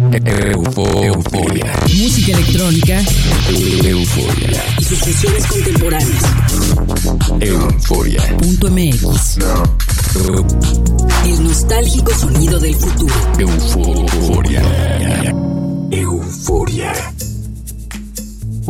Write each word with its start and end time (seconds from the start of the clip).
Euforia. 0.00 1.72
Música 1.82 2.32
electrónica. 2.32 3.02
Euforia. 3.84 4.64
Y 4.78 4.84
sus 4.84 4.98
sesiones 4.98 5.46
contemporáneas. 5.46 6.22
Euforia. 7.40 8.36
Punto 8.38 8.70
MX. 8.70 9.38
El 11.26 11.44
nostálgico 11.44 12.14
sonido 12.14 12.58
del 12.58 12.74
futuro. 12.76 13.14
Euforia. 13.38 14.62
Euforia. 15.90 16.92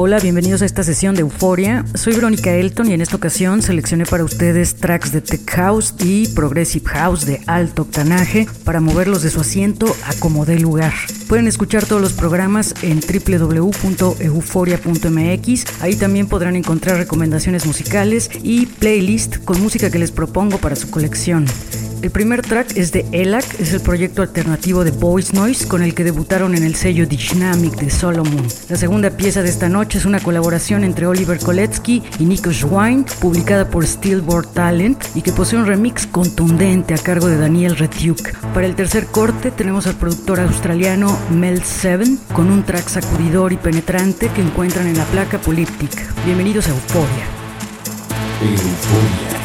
Hola, 0.03 0.19
bienvenidos 0.19 0.63
a 0.63 0.65
esta 0.65 0.83
sesión 0.83 1.15
de 1.15 1.21
Euforia. 1.21 1.85
Soy 1.93 2.15
Verónica 2.15 2.55
Elton 2.55 2.89
y 2.89 2.95
en 2.95 3.03
esta 3.03 3.17
ocasión 3.17 3.61
seleccioné 3.61 4.07
para 4.07 4.25
ustedes 4.25 4.77
tracks 4.77 5.13
de 5.13 5.21
Tech 5.21 5.47
House 5.51 5.95
y 5.99 6.27
Progressive 6.29 6.89
House 6.89 7.27
de 7.27 7.43
alto 7.47 7.83
octanaje 7.83 8.47
para 8.65 8.81
moverlos 8.81 9.23
de 9.23 9.29
su 9.29 9.43
asiento 9.43 9.95
a 10.07 10.15
como 10.15 10.47
dé 10.47 10.59
lugar. 10.59 10.95
Pueden 11.29 11.49
escuchar 11.49 11.85
todos 11.85 12.01
los 12.01 12.15
programas 12.15 12.75
en 12.81 13.01
www.euforia.mx. 13.01 15.83
Ahí 15.83 15.97
también 15.97 16.29
podrán 16.29 16.57
encontrar 16.57 16.97
recomendaciones 16.97 17.67
musicales 17.67 18.31
y 18.43 18.65
playlist 18.65 19.45
con 19.45 19.61
música 19.61 19.91
que 19.91 19.99
les 19.99 20.13
propongo 20.13 20.57
para 20.57 20.77
su 20.77 20.91
colección. 20.91 21.45
El 22.03 22.11
primer 22.11 22.41
track 22.41 22.79
es 22.79 22.93
de 22.93 23.05
ELAC, 23.13 23.61
es 23.61 23.75
el 23.75 23.81
proyecto 23.83 24.23
alternativo 24.23 24.85
de 24.85 24.91
Voice 24.91 25.35
Noise 25.35 25.69
con 25.69 25.83
el 25.83 25.95
que 25.95 26.03
debutaron 26.03 26.55
en 26.55 26.63
el 26.63 26.75
sello 26.75 27.07
Dynamic 27.07 27.75
de 27.75 27.91
Solomon. 27.91 28.47
La 28.71 28.77
segunda 28.77 29.11
pieza 29.11 29.43
de 29.43 29.51
esta 29.51 29.69
noche 29.69 29.99
es 29.99 30.07
una 30.07 30.19
colaboración 30.19 30.83
entre 30.83 31.07
Oliver 31.07 31.39
Koletsky 31.39 32.03
y 32.19 32.25
Nico 32.25 32.53
Schwein, 32.53 33.05
publicada 33.21 33.69
por 33.69 33.87
Steelboard 33.87 34.49
Talent 34.55 35.05
y 35.15 35.21
que 35.21 35.33
posee 35.33 35.59
un 35.59 35.67
remix 35.67 36.07
contundente 36.07 36.95
a 36.95 36.99
cargo 36.99 37.27
de 37.27 37.37
Daniel 37.37 37.77
Retuk. 37.77 38.31
Para 38.55 38.67
el 38.67 38.77
tercer 38.77 39.07
corte 39.07 39.51
tenemos 39.51 39.87
al 39.87 39.97
productor 39.97 40.41
australiano 40.41 41.19
Mel 41.31 41.63
Seven 41.63 42.19
con 42.33 42.51
un 42.51 42.65
track 42.65 42.89
sacudidor 42.89 43.53
y 43.53 43.59
penetrante 43.59 44.31
que 44.35 44.41
encuentran 44.41 44.87
en 44.87 44.97
la 44.97 45.05
placa 45.05 45.39
Polyptic. 45.39 45.91
Bienvenidos 46.25 46.67
a 46.67 46.71
Euphoria. 46.71 47.27
Euforia. 48.41 49.40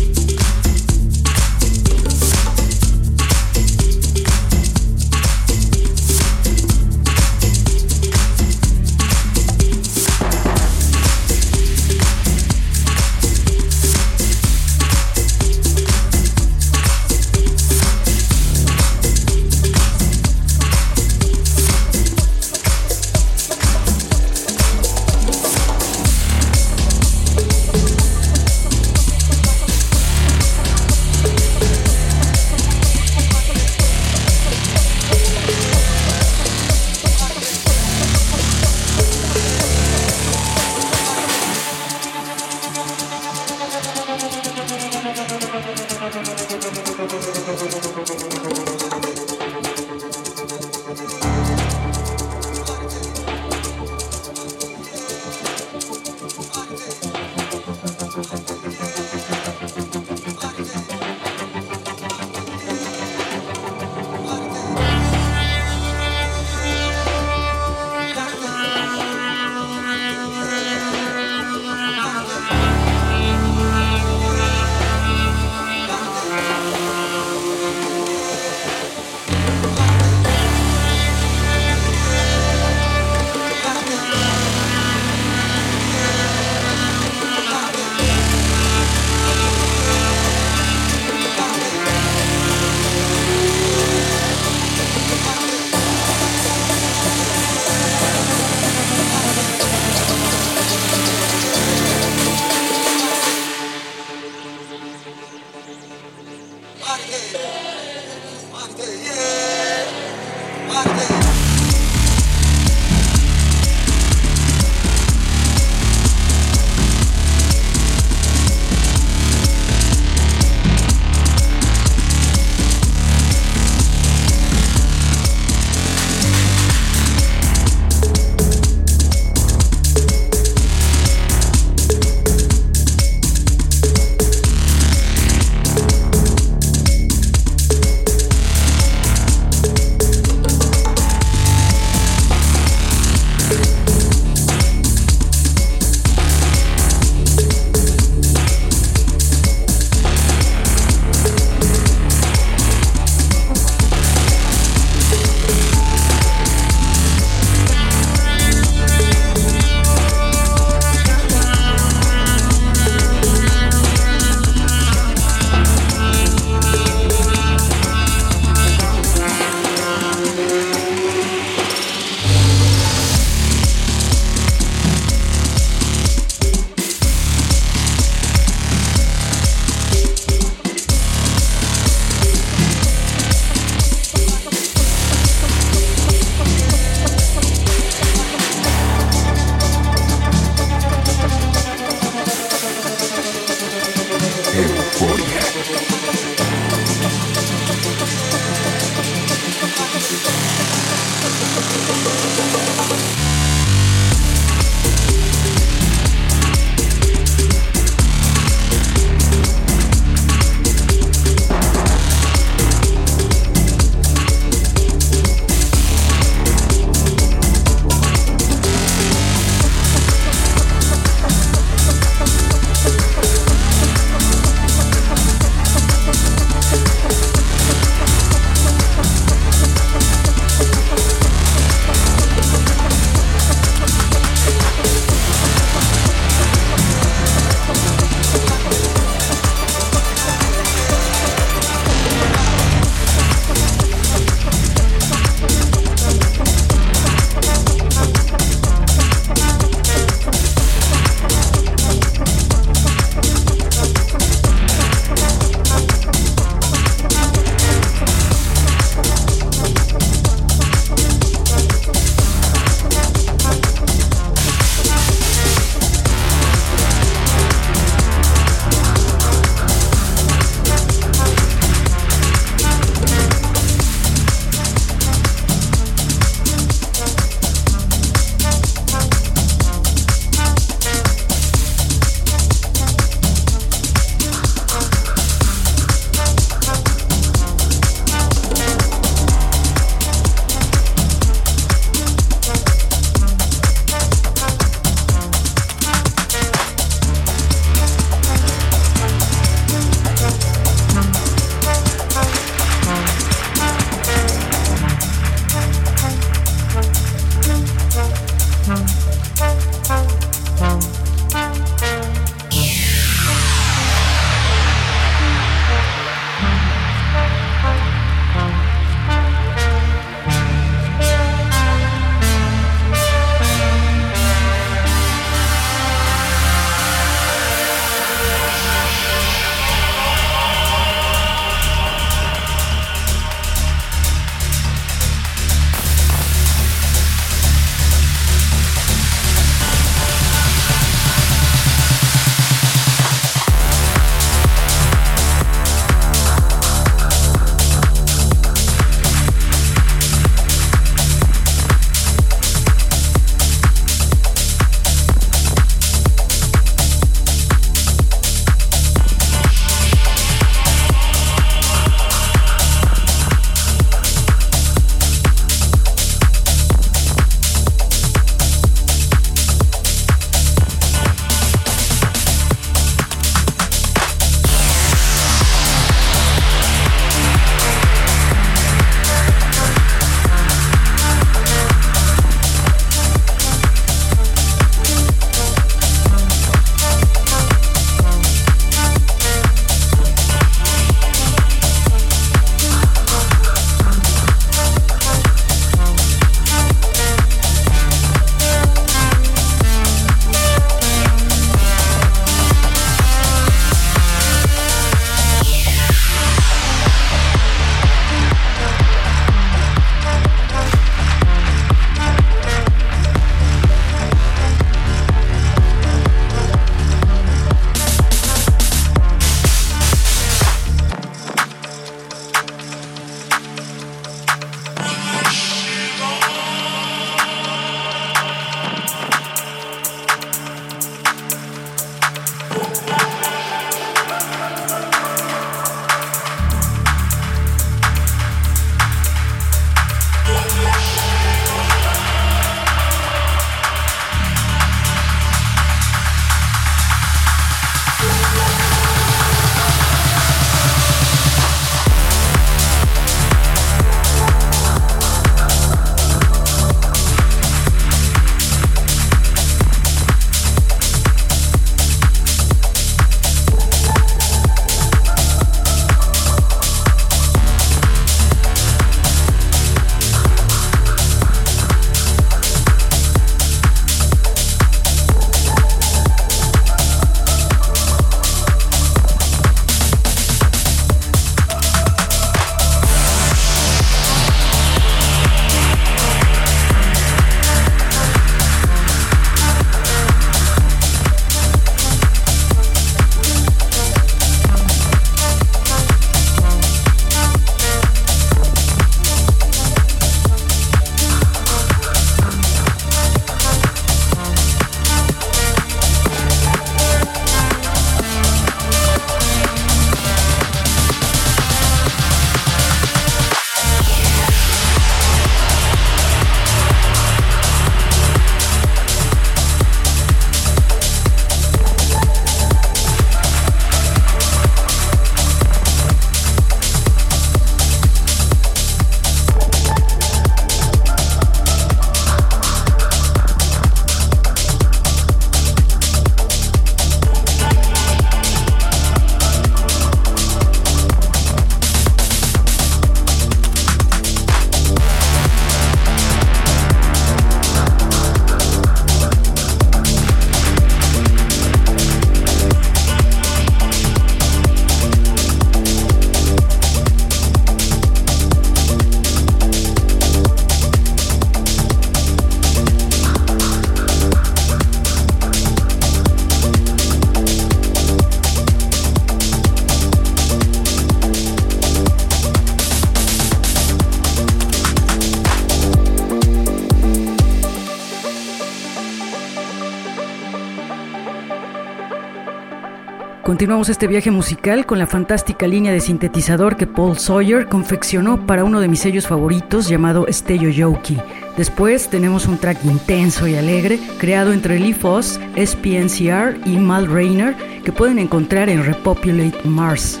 Continuamos 583.42 583.70
este 583.70 583.88
viaje 583.88 584.12
musical 584.12 584.66
con 584.66 584.78
la 584.78 584.86
fantástica 584.86 585.48
línea 585.48 585.72
de 585.72 585.80
sintetizador 585.80 586.56
que 586.56 586.68
Paul 586.68 586.96
Sawyer 586.96 587.48
confeccionó 587.48 588.24
para 588.24 588.44
uno 588.44 588.60
de 588.60 588.68
mis 588.68 588.78
sellos 588.78 589.08
favoritos 589.08 589.68
llamado 589.68 590.06
Stello 590.08 590.48
Yoki. 590.48 590.96
Después 591.36 591.88
tenemos 591.88 592.26
un 592.26 592.38
track 592.38 592.64
intenso 592.64 593.26
y 593.26 593.34
alegre 593.34 593.80
creado 593.98 594.32
entre 594.32 594.60
Lee 594.60 594.74
Foss, 594.74 595.18
SPNCR 595.34 596.38
y 596.46 596.56
Mal 596.56 596.86
Rayner 596.86 597.34
que 597.64 597.72
pueden 597.72 597.98
encontrar 597.98 598.48
en 598.48 598.64
Repopulate 598.64 599.40
Mars. 599.42 600.00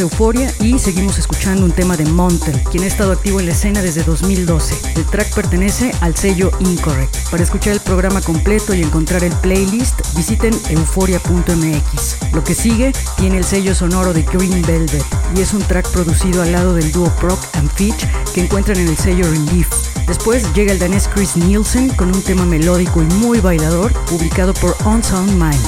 A 0.00 0.02
Euforia 0.02 0.52
y 0.60 0.78
seguimos 0.78 1.18
escuchando 1.18 1.64
un 1.64 1.70
tema 1.70 1.96
de 1.96 2.04
Montel, 2.04 2.60
quien 2.70 2.84
ha 2.84 2.86
estado 2.86 3.12
activo 3.12 3.40
en 3.40 3.46
la 3.46 3.52
escena 3.52 3.82
desde 3.82 4.02
2012. 4.02 4.74
El 4.96 5.04
track 5.06 5.34
pertenece 5.34 5.92
al 6.00 6.16
sello 6.16 6.50
Incorrect. 6.60 7.16
Para 7.30 7.42
escuchar 7.42 7.72
el 7.72 7.80
programa 7.80 8.20
completo 8.20 8.74
y 8.74 8.82
encontrar 8.82 9.24
el 9.24 9.32
playlist, 9.36 10.00
visiten 10.16 10.54
euforia.mx. 10.70 12.32
Lo 12.32 12.44
que 12.44 12.54
sigue 12.54 12.92
tiene 13.16 13.38
el 13.38 13.44
sello 13.44 13.74
sonoro 13.74 14.12
de 14.12 14.22
Green 14.22 14.60
Velvet 14.62 15.04
y 15.34 15.40
es 15.40 15.54
un 15.54 15.62
track 15.62 15.88
producido 15.90 16.42
al 16.42 16.52
lado 16.52 16.74
del 16.74 16.92
dúo 16.92 17.08
Proc 17.16 17.38
and 17.54 17.70
Fitch 17.72 18.06
que 18.34 18.42
encuentran 18.42 18.78
en 18.78 18.88
el 18.88 18.96
sello 18.96 19.24
Relief. 19.30 19.68
Después 20.06 20.52
llega 20.54 20.72
el 20.72 20.78
danés 20.78 21.08
Chris 21.12 21.36
Nielsen 21.36 21.88
con 21.90 22.14
un 22.14 22.22
tema 22.22 22.44
melódico 22.44 23.02
y 23.02 23.06
muy 23.14 23.40
bailador 23.40 23.92
publicado 24.04 24.52
por 24.54 24.76
On 24.84 25.02
Sound 25.02 25.32
Mind. 25.32 25.60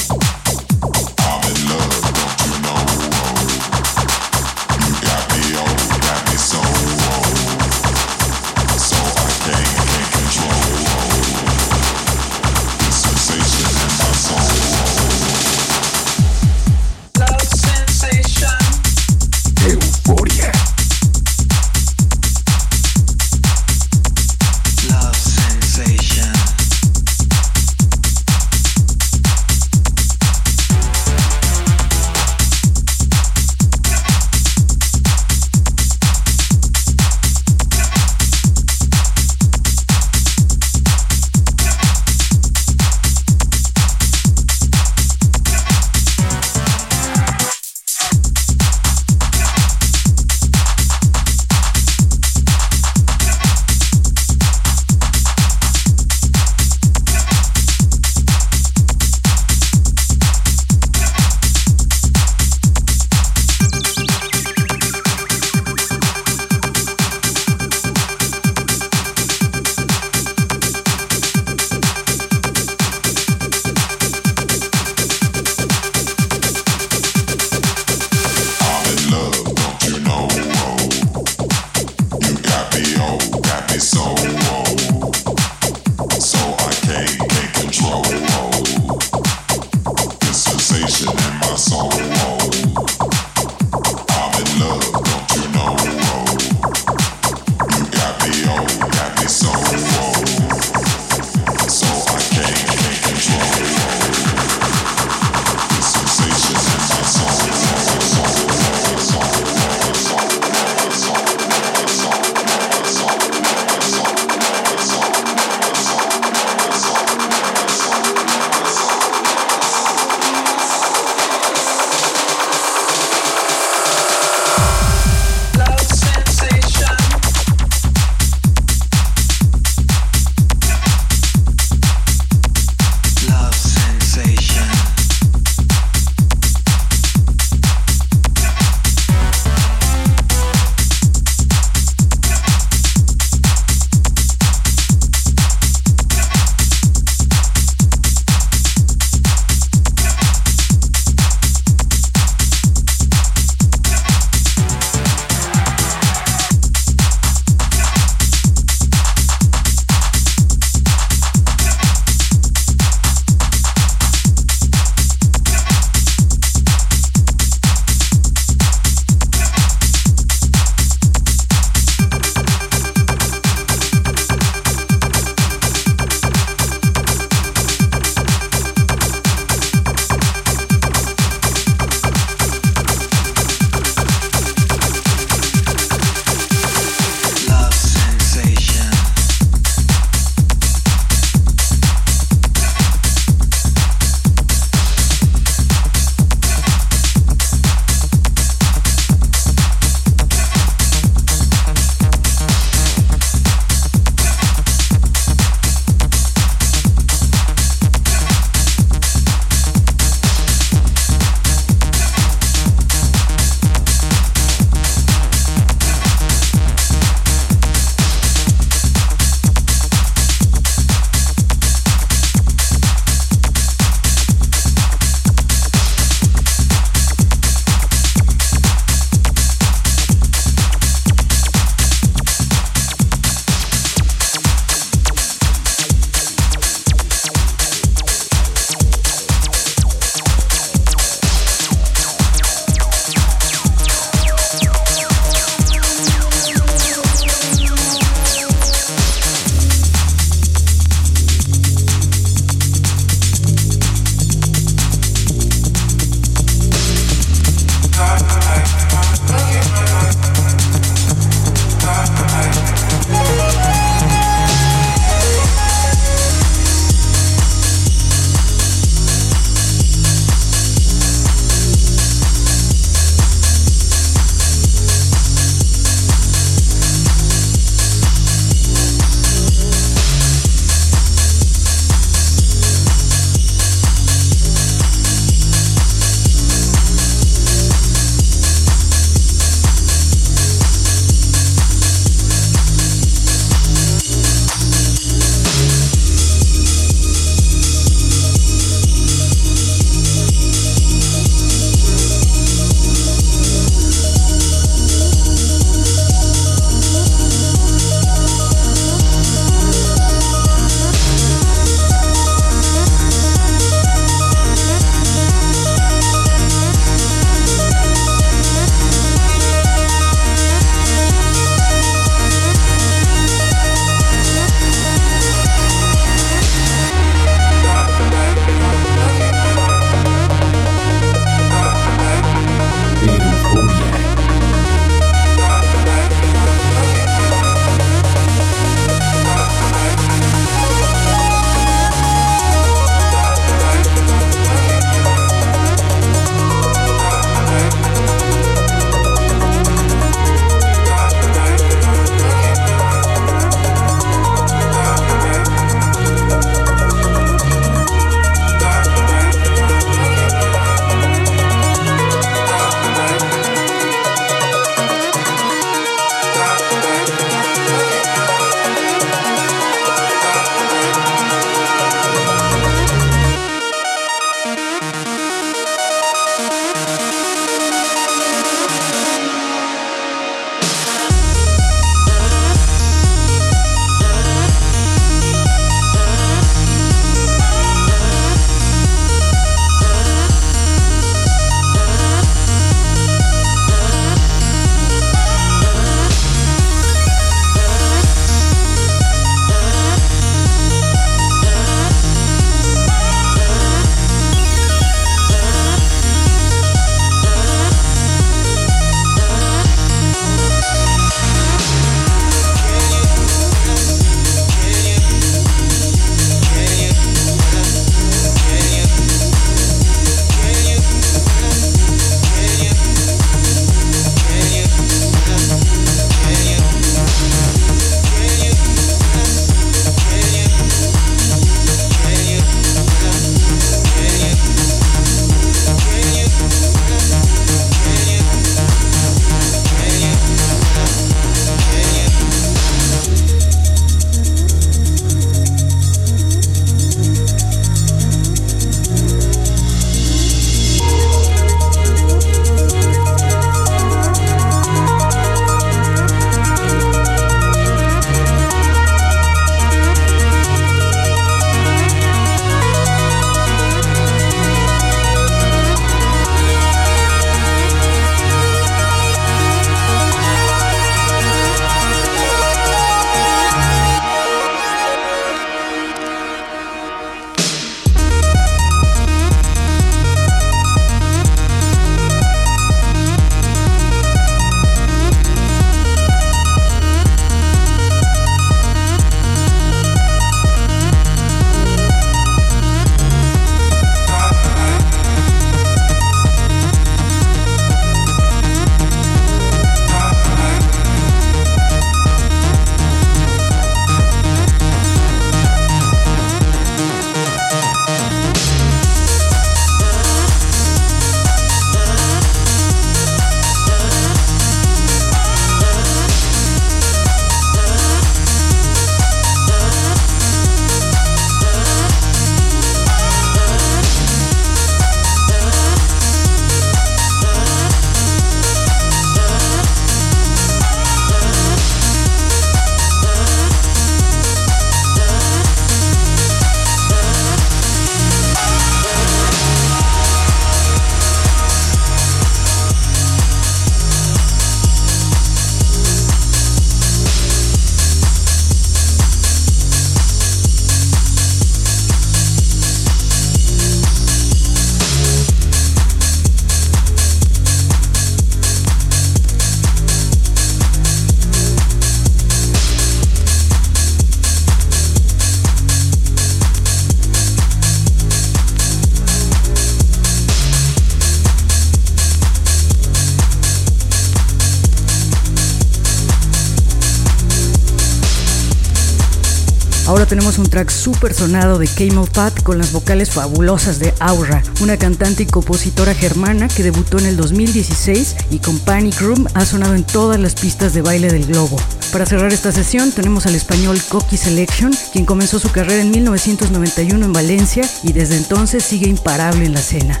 Tenemos 580.08 580.38
un 580.38 580.48
track 580.48 580.70
súper 580.70 581.12
sonado 581.12 581.58
de 581.58 581.66
Camel 581.66 582.08
Fat 582.10 582.42
con 582.42 582.56
las 582.56 582.72
vocales 582.72 583.10
fabulosas 583.10 583.78
de 583.78 583.92
Aura, 584.00 584.42
una 584.62 584.78
cantante 584.78 585.24
y 585.24 585.26
compositora 585.26 585.94
germana 585.94 586.48
que 586.48 586.62
debutó 586.62 586.98
en 586.98 587.06
el 587.06 587.16
2016 587.16 588.16
y 588.30 588.38
con 588.38 588.58
Panic 588.58 589.00
Room 589.00 589.26
ha 589.34 589.44
sonado 589.44 589.74
en 589.74 589.84
todas 589.84 590.18
las 590.18 590.34
pistas 590.34 590.72
de 590.72 590.82
baile 590.82 591.12
del 591.12 591.26
globo. 591.26 591.56
Para 591.92 592.06
cerrar 592.06 592.32
esta 592.32 592.52
sesión 592.52 592.90
tenemos 592.90 593.26
al 593.26 593.34
español 593.34 593.80
Coqui 593.88 594.16
Selection, 594.16 594.72
quien 594.92 595.04
comenzó 595.04 595.38
su 595.38 595.50
carrera 595.50 595.82
en 595.82 595.90
1991 595.90 597.04
en 597.04 597.12
Valencia 597.12 597.68
y 597.82 597.92
desde 597.92 598.16
entonces 598.16 598.64
sigue 598.64 598.88
imparable 598.88 599.44
en 599.44 599.52
la 599.52 599.60
escena. 599.60 600.00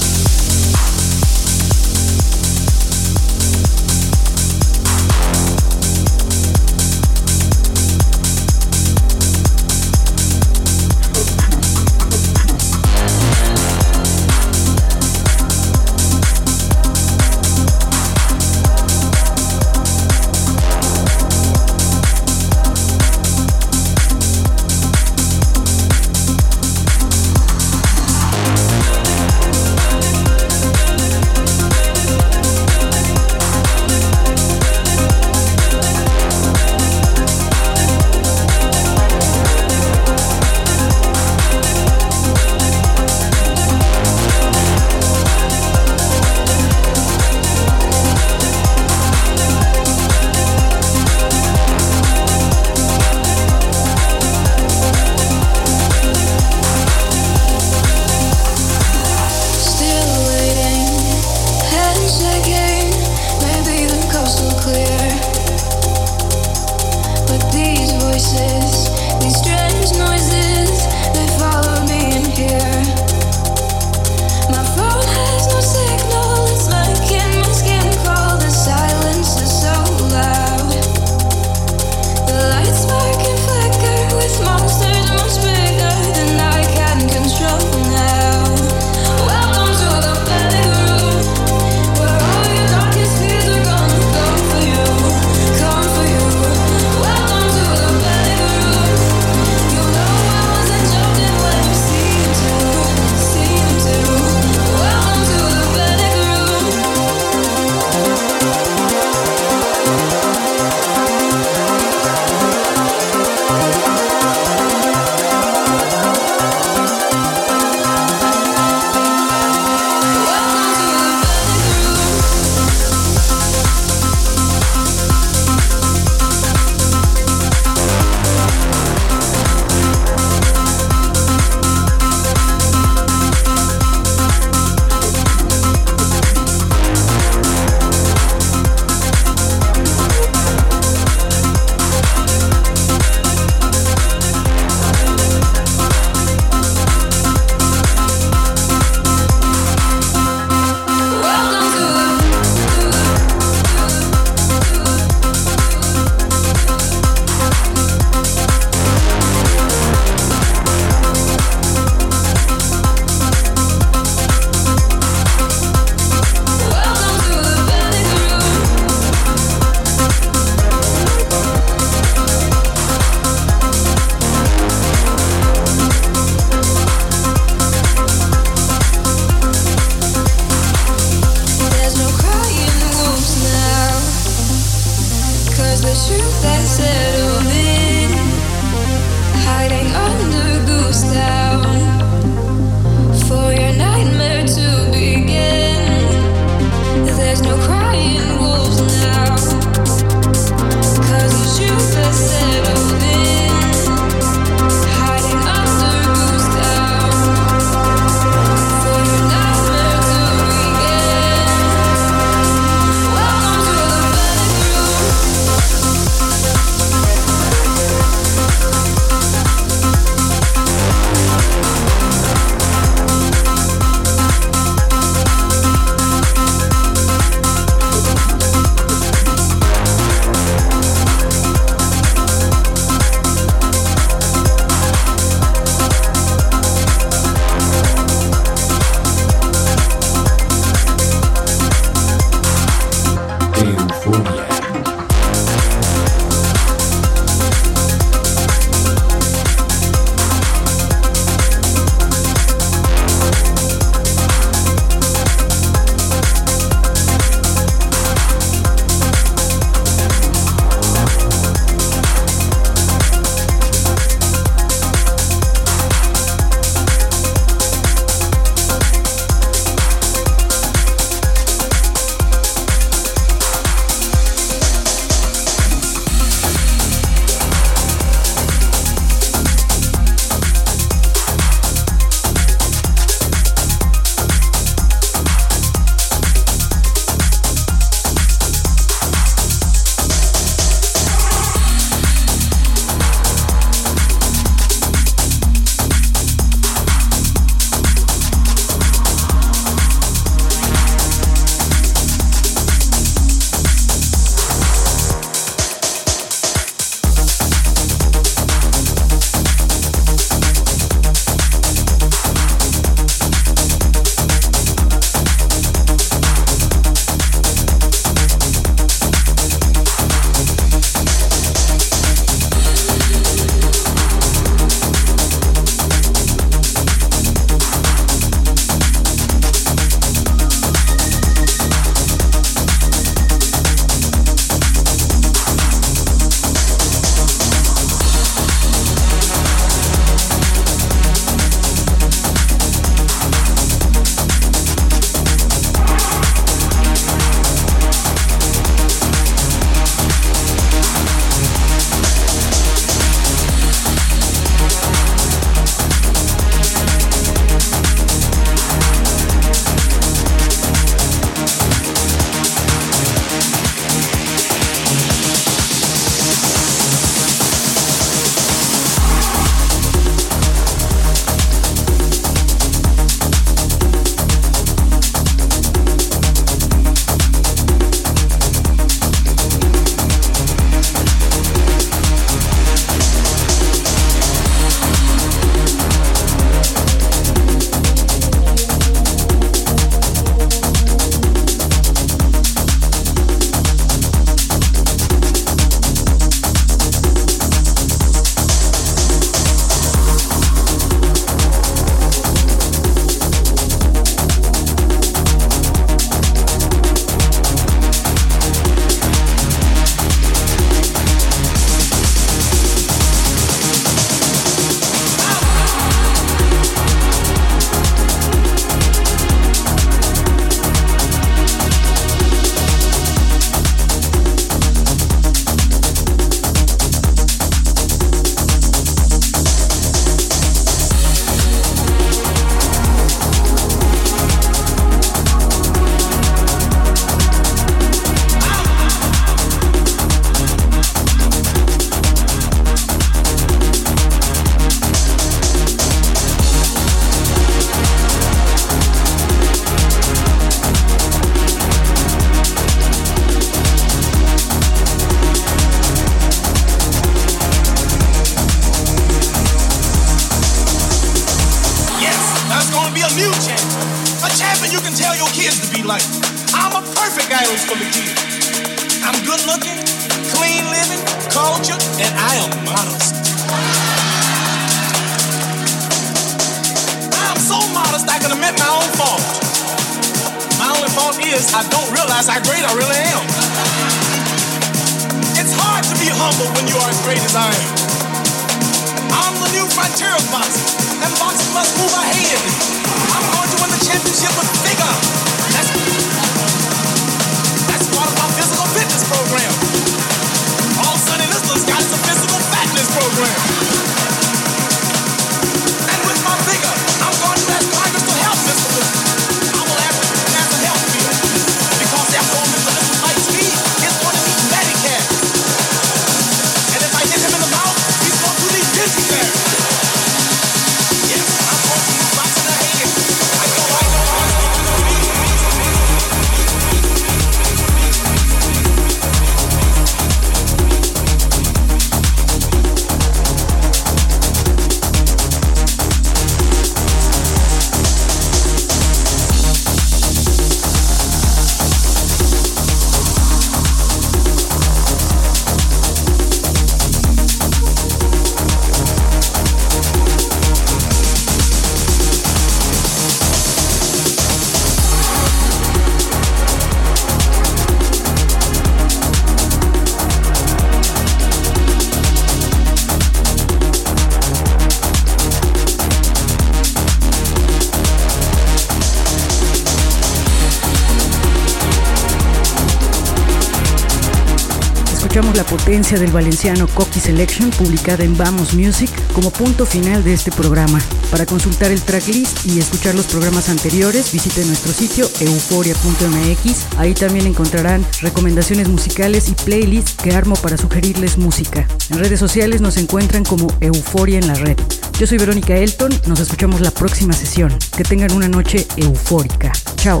Potencia 575.74 575.98
del 575.98 576.12
valenciano 576.12 576.68
Coqui 576.68 577.00
Selection 577.00 577.50
publicada 577.50 578.04
en 578.04 578.16
Vamos 578.16 578.54
Music 578.54 578.88
como 579.12 579.32
punto 579.32 579.66
final 579.66 580.04
de 580.04 580.12
este 580.12 580.30
programa. 580.30 580.80
Para 581.10 581.26
consultar 581.26 581.72
el 581.72 581.82
tracklist 581.82 582.46
y 582.46 582.60
escuchar 582.60 582.94
los 582.94 583.06
programas 583.06 583.48
anteriores, 583.48 584.12
visite 584.12 584.44
nuestro 584.44 584.72
sitio 584.72 585.10
euforia.mx. 585.18 586.78
Ahí 586.78 586.94
también 586.94 587.26
encontrarán 587.26 587.84
recomendaciones 588.02 588.68
musicales 588.68 589.28
y 589.28 589.32
playlists 589.32 589.94
que 590.00 590.14
armo 590.14 590.36
para 590.36 590.56
sugerirles 590.56 591.18
música. 591.18 591.66
En 591.90 591.98
redes 591.98 592.20
sociales 592.20 592.60
nos 592.60 592.76
encuentran 592.76 593.24
como 593.24 593.48
Euforia 593.58 594.20
en 594.20 594.28
la 594.28 594.34
red. 594.34 594.56
Yo 595.00 595.08
soy 595.08 595.18
Verónica 595.18 595.56
Elton, 595.56 595.90
nos 596.06 596.20
escuchamos 596.20 596.60
la 596.60 596.70
próxima 596.70 597.14
sesión. 597.14 597.52
Que 597.76 597.82
tengan 597.82 598.12
una 598.12 598.28
noche 598.28 598.64
eufórica. 598.76 599.50
Chao. 599.74 600.00